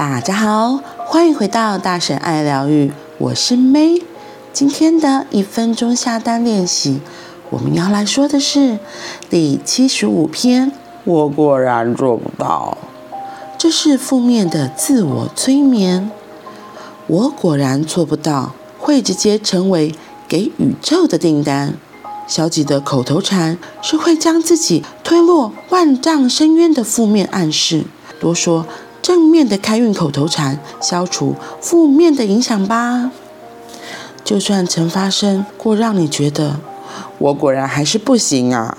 [0.00, 4.02] 大家好，欢迎回到大神爱疗愈，我是 May。
[4.50, 7.00] 今天的一分钟下单练习，
[7.50, 8.78] 我们要来说的是
[9.28, 10.72] 第七十五篇。
[11.04, 12.78] 我果然做不到，
[13.58, 16.10] 这是负面的自我催眠。
[17.06, 19.94] 我果然做不到，会直接成为
[20.26, 21.74] 给宇宙的订单。
[22.26, 27.84] 消极的口头禅是会将自己推落万丈深渊的负面暗示。
[28.18, 28.64] 多说
[29.02, 33.10] 正面的开运口头禅，消除负面的影响吧。
[34.22, 36.60] 就算曾发生过让你觉得
[37.18, 38.78] 我果然还是不行啊，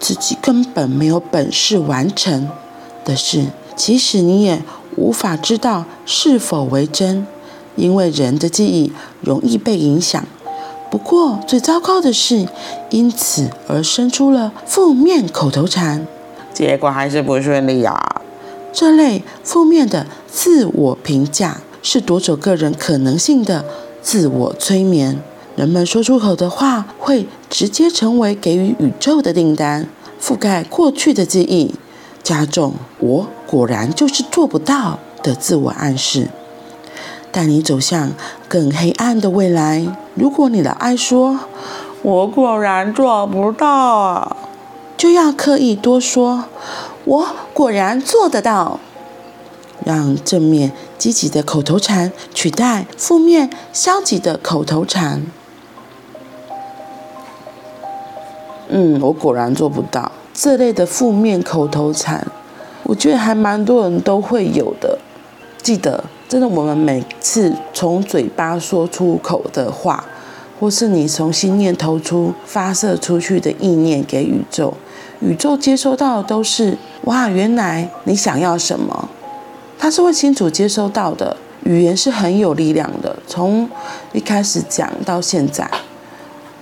[0.00, 2.48] 自己根本没有本事完成
[3.04, 4.62] 的事，其实你也
[4.96, 7.26] 无法知道是否为真，
[7.76, 10.24] 因为人的记忆容易被影响。
[10.90, 12.46] 不过最糟糕的是，
[12.90, 16.06] 因此而生出了负面口头禅，
[16.52, 18.13] 结果还是不顺利啊。
[18.74, 23.64] 这类负面的自我评价是夺走个人可能性的
[24.02, 25.22] 自我催眠。
[25.54, 29.88] 人们说出口的话会直接成为给予宇宙的订单，
[30.20, 31.76] 覆盖过去的记忆，
[32.24, 36.28] 加重“我果然就是做不到”的自我暗示。
[37.30, 38.10] 带你走向
[38.48, 39.86] 更黑暗的未来。
[40.16, 41.38] 如果你的爱说
[42.02, 44.36] “我果然做不到啊”，
[45.04, 46.46] 就要刻意多说
[47.04, 48.80] “我果然做得到”，
[49.84, 55.26] 让正面积极的口头禅取代负面消极的口头禅。
[58.70, 60.10] 嗯，我果然做不到。
[60.32, 62.26] 这类的负面口头禅，
[62.84, 64.98] 我觉得还蛮多人都会有的。
[65.62, 66.02] 记得。
[66.26, 70.02] 真的，我们每次从嘴巴说出口的话，
[70.58, 74.72] 或是你从心念投出、发射出去的意念给宇宙，
[75.20, 79.08] 宇宙接收到的都是哇，原来你想要什么，
[79.78, 81.36] 它是会清楚接收到的。
[81.64, 83.66] 语言是很有力量的，从
[84.12, 85.66] 一开始讲到现在，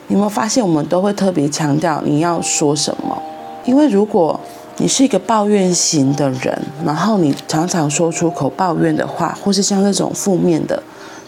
[0.07, 3.21] 你有没有发现我们都会特别强调你要说什么？
[3.65, 4.39] 因为如果
[4.77, 10.81] 你是一个抱怨型的人，然后你常常说出口抱怨的话，或是像这种负面的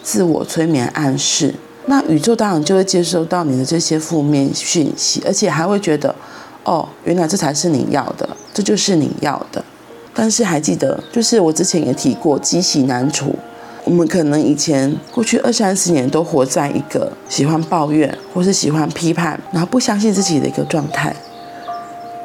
[0.04, 1.52] 自我催眠暗示，
[1.86, 6.14] 那宇宙当然就会接收到你的这些负面讯息，而且还会觉得，
[6.64, 9.64] 哦，原来这才是你要的，这就是你要的。
[10.14, 13.34] 但是还记得，就是我之前也提过，积习难除。
[13.84, 21.14] 我们可能以前过去二三十年都活在一个喜欢抱怨或是喜欢批判，然后不相信自己的一个状态。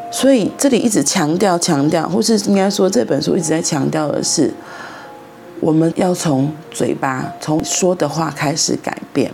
[0.10, 4.54] 所以这里一直强调、强调，或是应该说这本书一直在强调的是，
[5.60, 9.30] 我们要从嘴巴、从说的话开始改变，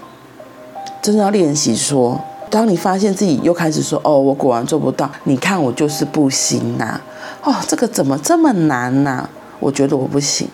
[1.01, 2.19] 真的要练习说。
[2.55, 7.01] 当你发现自己又开始说：“哦，我果然做不到。”你看我就是不行呐！
[7.43, 9.27] 哦，这个怎么这么难呐？
[9.59, 10.47] 我觉得我不行。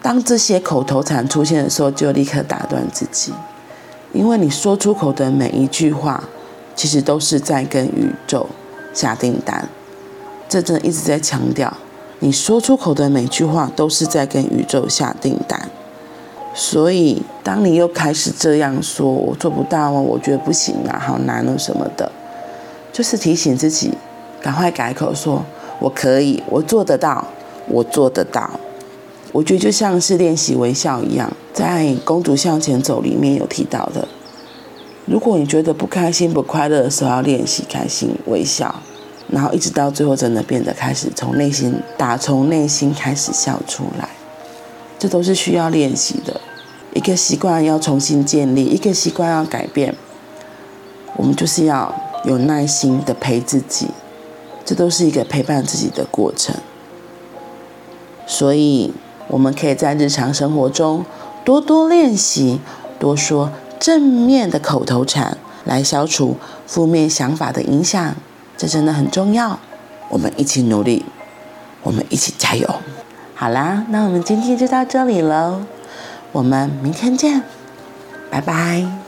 [0.00, 3.34] 当这些口头禅出现的时候，就立刻打断自己，
[4.14, 6.24] 因为你说出口的每一句话，
[6.74, 8.46] 其实都是在跟宇宙。
[8.94, 9.68] 下订单，
[10.48, 11.76] 这真的一直在强调，
[12.20, 15.68] 你说出口的每句话都是在跟宇宙下订单。
[16.58, 22.10] 所以，当你又开始这样说，我做不到啊，我觉得不行啊，好难哦什么的，
[22.90, 23.92] 就是提醒自己，
[24.40, 25.44] 赶快改口说，
[25.78, 27.26] 我可以，我做得到，
[27.68, 28.58] 我做得到。
[29.32, 34.08] 我觉得就像是练习微笑一样，在《公主向前走》里面有提到的。
[35.04, 38.74] 如果你觉得不开心、不快乐的时候，要练习开心微笑，
[39.28, 44.08] 然后一直到最后真的变得开始从内心打从内心开始笑出来，
[44.98, 46.40] 这都是需要练习的。
[46.96, 49.94] 一个习惯要重新建立，一个习惯要改变，
[51.16, 53.88] 我们就是要有耐心的陪自己，
[54.64, 56.56] 这都是一个陪伴自己的过程。
[58.26, 58.94] 所以，
[59.28, 61.04] 我们可以在日常生活中
[61.44, 62.60] 多多练习，
[62.98, 63.50] 多说。
[63.78, 65.36] 正面的口头禅
[65.66, 68.16] 来消除负面想法的影响，
[68.56, 69.60] 这真的很重要。
[70.08, 71.04] 我们一起努力，
[71.82, 72.66] 我们一起加油。
[73.34, 75.60] 好啦，那我们今天就到这里喽，
[76.36, 77.42] 我们明天见，
[78.30, 79.05] 拜拜。